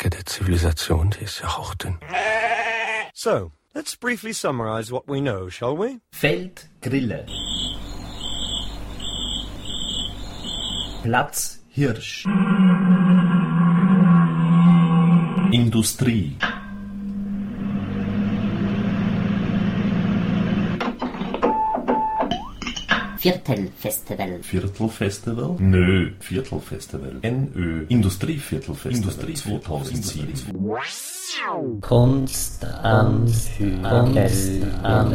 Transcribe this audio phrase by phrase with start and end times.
[0.00, 1.98] Decke der Zivilisation, die ist ja hauchdünn.
[3.12, 6.00] So, let's briefly summarize what we know, shall we?
[6.10, 7.26] Feldgrille.
[11.02, 12.24] Platz Hirsch.
[15.52, 16.34] Industrie.
[23.20, 24.38] Viertelfestival.
[24.42, 25.56] Viertelfestival?
[25.58, 27.12] Nö, Viertelfestival.
[27.22, 27.84] NÖ.
[27.88, 28.96] Industrieviertelfestival.
[28.96, 30.32] Industrie 2007.
[30.52, 31.80] Kunst am.
[31.80, 33.24] Kunst am.
[34.24, 35.12] Kunst am.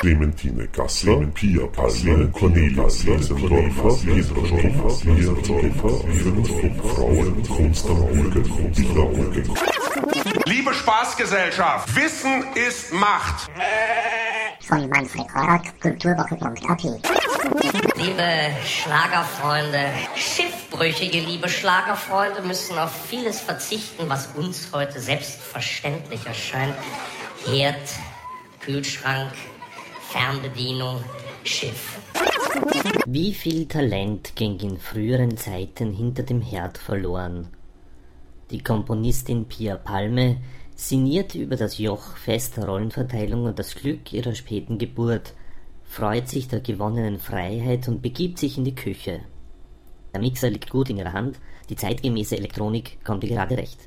[0.00, 8.44] Clementine Gasser, Pia Palme, Cornelius Wiesenläufer, Petra Schäfer, Petra Schäfer, fünf Frauen, Kunst am Hügel,
[8.74, 9.87] Wiedercooking.
[10.48, 13.50] Liebe Spaßgesellschaft, Wissen ist Macht.
[14.60, 16.84] Von Manfred Horak, Kulturwoche.at.
[17.96, 26.76] Liebe Schlagerfreunde, schiffbrüchige liebe Schlagerfreunde müssen auf vieles verzichten, was uns heute selbstverständlich erscheint.
[27.44, 27.76] Herd,
[28.60, 29.32] Kühlschrank,
[30.10, 31.04] Fernbedienung,
[31.44, 31.98] Schiff.
[33.04, 37.50] Wie viel Talent ging in früheren Zeiten hinter dem Herd verloren?
[38.50, 40.38] Die Komponistin Pia Palme
[40.74, 45.34] sinniert über das Joch fester Rollenverteilung und das Glück ihrer späten Geburt,
[45.84, 49.20] freut sich der gewonnenen Freiheit und begibt sich in die Küche.
[50.14, 51.38] Der Mixer liegt gut in ihrer Hand,
[51.68, 53.86] die zeitgemäße Elektronik kommt ihr gerade recht.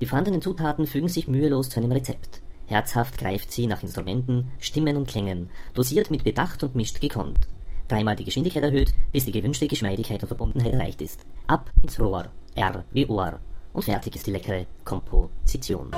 [0.00, 2.40] Die vorhandenen Zutaten fügen sich mühelos zu einem Rezept.
[2.64, 7.40] Herzhaft greift sie nach Instrumenten, Stimmen und Klängen, dosiert mit Bedacht und mischt gekonnt.
[7.88, 11.26] Dreimal die Geschwindigkeit erhöht, bis die gewünschte Geschmeidigkeit und Verbundenheit erreicht ist.
[11.46, 13.40] Ab ins Rohr, R wie Ohr.
[13.72, 15.90] Und fertig ist die leckere Komposition.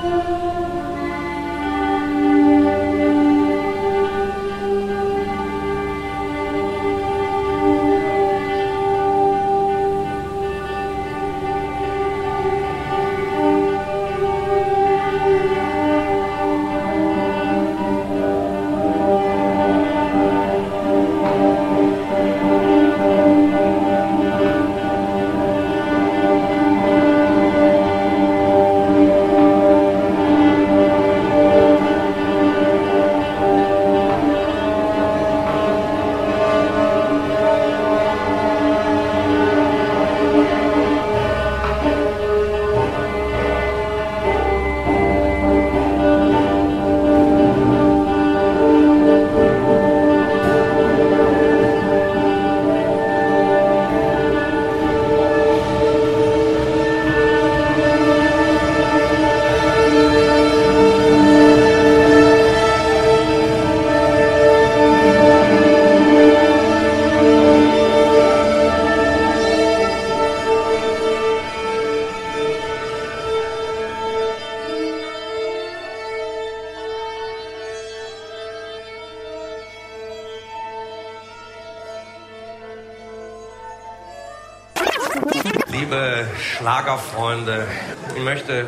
[85.80, 87.66] Liebe Schlagerfreunde,
[88.14, 88.66] ich möchte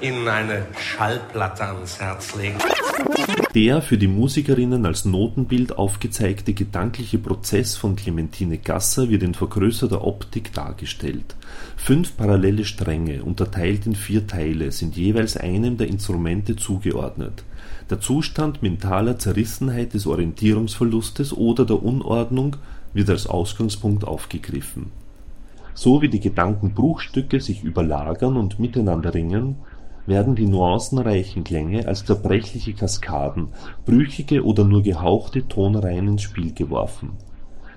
[0.00, 2.58] Ihnen eine Schallplatte ans Herz legen.
[3.52, 10.06] Der für die Musikerinnen als Notenbild aufgezeigte gedankliche Prozess von Clementine Gasser wird in vergrößerter
[10.06, 11.34] Optik dargestellt.
[11.76, 17.42] Fünf parallele Stränge, unterteilt in vier Teile, sind jeweils einem der Instrumente zugeordnet.
[17.90, 22.54] Der Zustand mentaler Zerrissenheit des Orientierungsverlustes oder der Unordnung
[22.92, 24.92] wird als Ausgangspunkt aufgegriffen.
[25.76, 29.56] So wie die Gedankenbruchstücke sich überlagern und miteinander ringen,
[30.06, 33.48] werden die nuancenreichen Klänge als zerbrechliche Kaskaden,
[33.84, 37.10] brüchige oder nur gehauchte Tonreihen ins Spiel geworfen.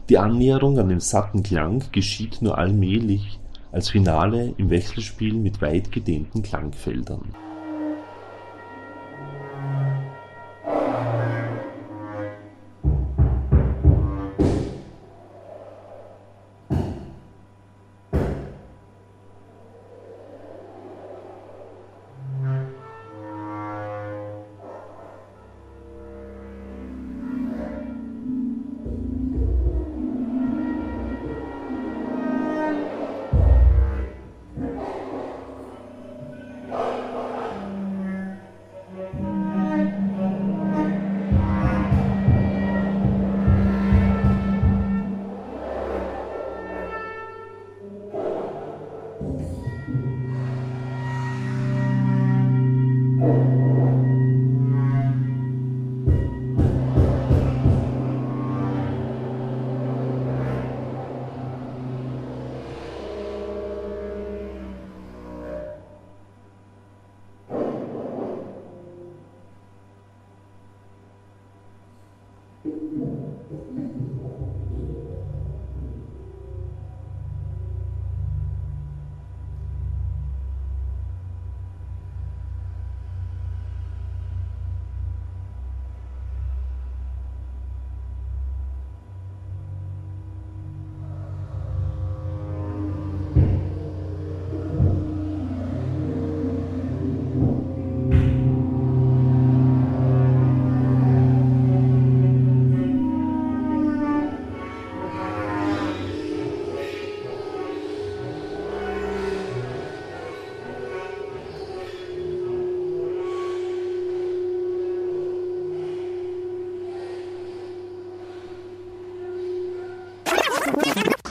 [0.07, 3.37] Die Annäherung an den satten Klang geschieht nur allmählich,
[3.73, 7.35] als Finale im Wechselspiel mit weit gedehnten Klangfeldern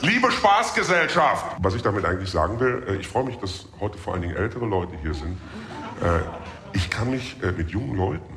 [0.03, 1.57] Liebe Spaßgesellschaft!
[1.61, 4.37] Was ich damit eigentlich sagen will, äh, ich freue mich, dass heute vor allen Dingen
[4.37, 5.37] ältere Leute hier sind.
[6.03, 6.21] Äh,
[6.73, 8.35] ich kann mich äh, mit jungen Leuten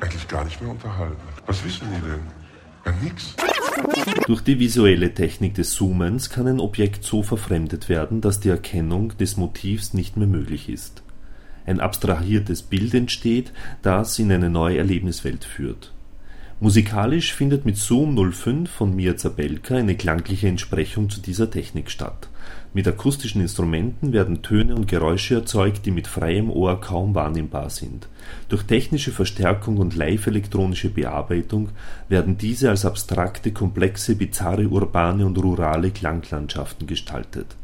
[0.00, 1.22] eigentlich gar nicht mehr unterhalten.
[1.46, 2.20] Was wissen die denn?
[2.84, 3.34] Ja, nix.
[4.26, 9.16] Durch die visuelle Technik des Zoomens kann ein Objekt so verfremdet werden, dass die Erkennung
[9.18, 11.02] des Motivs nicht mehr möglich ist.
[11.66, 13.52] Ein abstrahiertes Bild entsteht,
[13.82, 15.92] das in eine neue Erlebniswelt führt.
[16.62, 22.28] Musikalisch findet mit Zoom 05 von Mia Zabelka eine klangliche Entsprechung zu dieser Technik statt.
[22.74, 28.08] Mit akustischen Instrumenten werden Töne und Geräusche erzeugt, die mit freiem Ohr kaum wahrnehmbar sind.
[28.50, 31.70] Durch technische Verstärkung und live-elektronische Bearbeitung
[32.10, 37.56] werden diese als abstrakte, komplexe, bizarre urbane und rurale Klanglandschaften gestaltet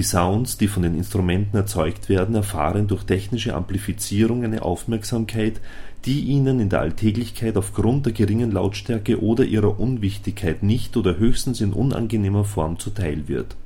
[0.00, 5.60] die Sounds, die von den Instrumenten erzeugt werden, erfahren durch technische Amplifizierung eine Aufmerksamkeit,
[6.06, 11.60] die ihnen in der Alltäglichkeit aufgrund der geringen Lautstärke oder ihrer Unwichtigkeit nicht oder höchstens
[11.60, 13.56] in unangenehmer Form zuteil wird.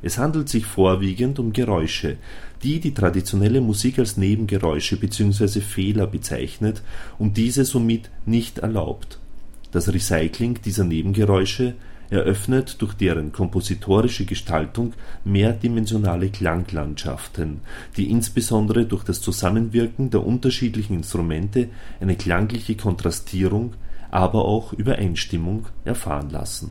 [0.00, 2.16] Es handelt sich vorwiegend um Geräusche,
[2.62, 5.60] die die traditionelle Musik als Nebengeräusche bzw.
[5.60, 6.80] Fehler bezeichnet
[7.18, 9.18] und diese somit nicht erlaubt.
[9.72, 11.74] Das Recycling dieser Nebengeräusche
[12.10, 14.92] eröffnet durch deren kompositorische Gestaltung
[15.24, 17.60] mehrdimensionale Klanglandschaften,
[17.96, 21.68] die insbesondere durch das Zusammenwirken der unterschiedlichen Instrumente
[22.00, 23.74] eine klangliche Kontrastierung,
[24.10, 26.70] aber auch Übereinstimmung erfahren lassen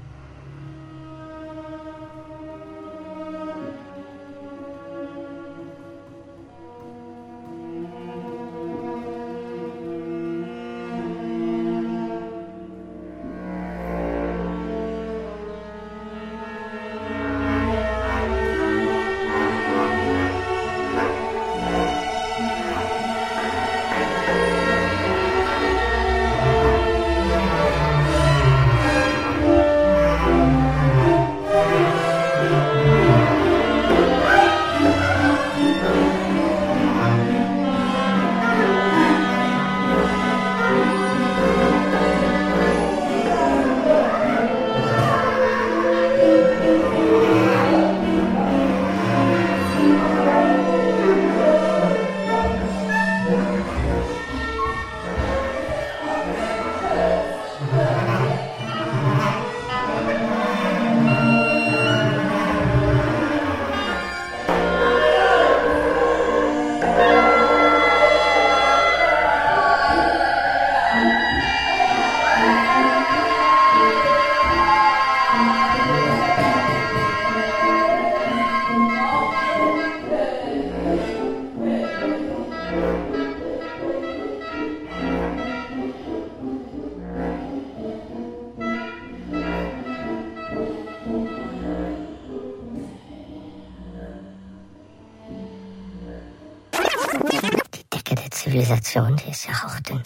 [98.70, 100.02] Zivilisation, die ist ja auch dünn.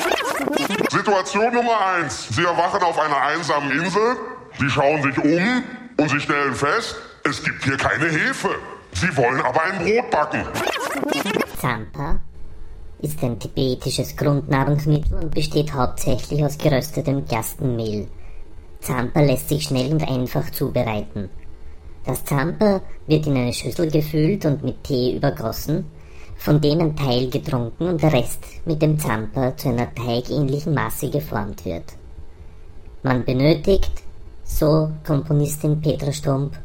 [0.89, 2.29] Situation Nummer eins.
[2.29, 4.15] Sie erwachen auf einer einsamen Insel,
[4.60, 5.63] Sie schauen sich um
[5.98, 8.50] und Sie stellen fest, es gibt hier keine Hefe.
[8.93, 10.43] Sie wollen aber ein Brot backen.
[11.60, 12.20] Zampa
[13.00, 18.08] ist ein tibetisches Grundnahrungsmittel und besteht hauptsächlich aus geröstetem Gerstenmehl.
[18.79, 21.29] Zampa lässt sich schnell und einfach zubereiten.
[22.05, 25.86] Das Zampa wird in eine Schüssel gefüllt und mit Tee übergossen
[26.43, 31.09] von dem ein Teil getrunken und der Rest mit dem Zamper zu einer teigähnlichen Masse
[31.09, 31.85] geformt wird.
[33.01, 33.93] Man benötigt,
[34.43, 36.59] so Komponistin Petra Stump,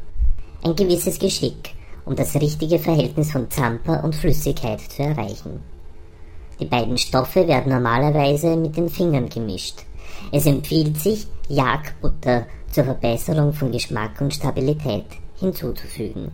[0.65, 5.61] ein gewisses Geschick, um das richtige Verhältnis von Zamper und Flüssigkeit zu erreichen.
[6.59, 9.85] Die beiden Stoffe werden normalerweise mit den Fingern gemischt.
[10.33, 15.05] Es empfiehlt sich, Jagdbutter zur Verbesserung von Geschmack und Stabilität
[15.39, 16.31] hinzuzufügen.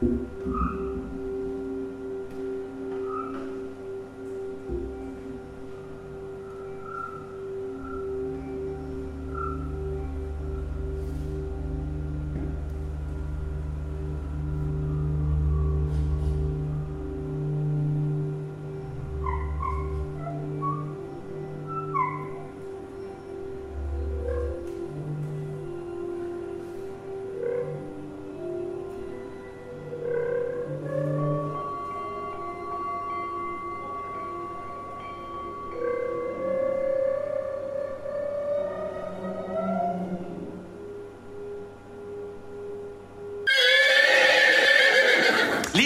[0.00, 1.17] うん。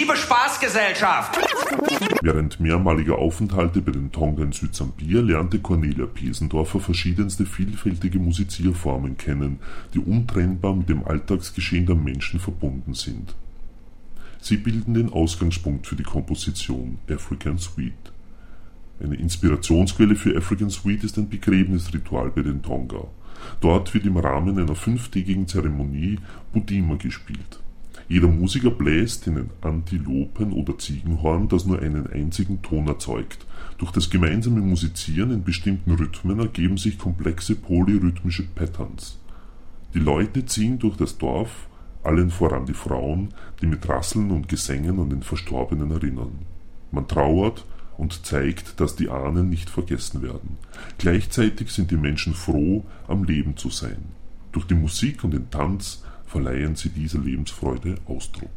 [0.03, 1.39] Liebe Spaßgesellschaft!
[2.21, 9.59] Während mehrmaliger Aufenthalte bei den Tonga in Südsambia lernte Cornelia Pesendorfer verschiedenste vielfältige Musizierformen kennen,
[9.93, 13.33] die untrennbar mit dem Alltagsgeschehen der Menschen verbunden sind.
[14.41, 18.11] Sie bilden den Ausgangspunkt für die Komposition African Suite.
[19.01, 23.07] Eine Inspirationsquelle für African Suite ist ein Begräbnisritual bei den Tonga.
[23.61, 26.19] Dort wird im Rahmen einer fünftägigen Zeremonie
[26.51, 27.62] Budima gespielt.
[28.07, 33.45] Jeder Musiker bläst in ein Antilopen- oder Ziegenhorn, das nur einen einzigen Ton erzeugt.
[33.77, 39.19] Durch das gemeinsame Musizieren in bestimmten Rhythmen ergeben sich komplexe polyrhythmische Patterns.
[39.93, 41.67] Die Leute ziehen durch das Dorf,
[42.03, 46.39] allen voran die Frauen, die mit Rasseln und Gesängen an den Verstorbenen erinnern.
[46.91, 47.65] Man trauert
[47.97, 50.57] und zeigt, dass die Ahnen nicht vergessen werden.
[50.97, 54.03] Gleichzeitig sind die Menschen froh, am Leben zu sein.
[54.51, 56.03] Durch die Musik und den Tanz
[56.33, 58.49] verleihen sie dieser Lebensfreude Ausdruck.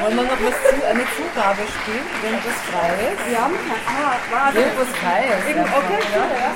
[0.00, 3.28] Wollen wir noch was zu, eine Zugabe spielen, wenn das frei ist?
[3.28, 3.82] Wir haben kein.
[3.86, 4.58] Ah, warte.
[4.58, 5.46] Irgendwas frei ist.
[5.56, 6.24] Einfach, okay, ja.
[6.40, 6.50] ja.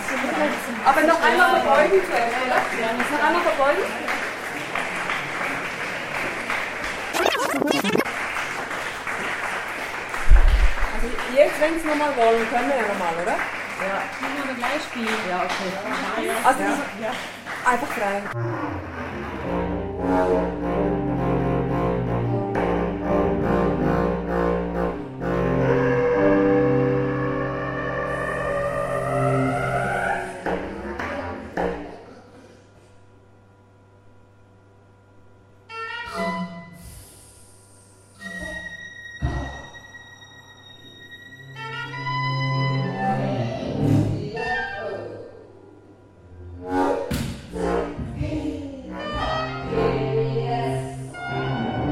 [0.85, 2.59] Aber noch einmal verbeugen zuerst, oder?
[2.99, 3.85] Noch einmal verbeugen?
[10.95, 13.37] Also jetzt, wenn Sie nochmal wollen, können wir ja nochmal, oder?
[13.37, 14.34] Ja.
[14.55, 15.09] Können wir gleich spielen.
[15.29, 16.31] Ja, okay.
[16.45, 16.63] Also
[17.65, 18.23] einfach frei.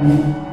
[0.03, 0.52] Mm-hmm.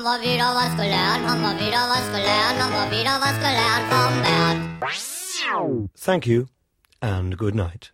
[0.00, 5.90] Wieder was gelernt, haben wir wieder was gelernt, haben wir wieder was gelernt vom.
[5.94, 6.46] Thank you,
[7.02, 7.88] and good night.